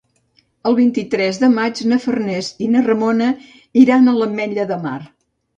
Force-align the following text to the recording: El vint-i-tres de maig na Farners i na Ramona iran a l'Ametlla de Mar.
El 0.69 0.77
vint-i-tres 0.79 1.39
de 1.43 1.49
maig 1.57 1.83
na 1.93 1.99
Farners 2.07 2.49
i 2.69 2.71
na 2.77 2.83
Ramona 2.89 3.29
iran 3.85 4.07
a 4.07 4.17
l'Ametlla 4.21 4.71
de 4.73 4.83
Mar. 4.89 4.99